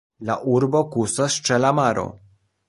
[0.29, 2.09] La urbo kuŝas ĉe la maro.